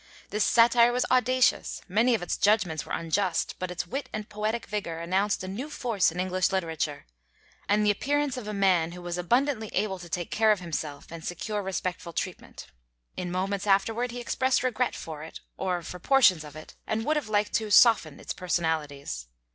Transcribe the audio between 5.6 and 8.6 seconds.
force in English literature, and the appearance of a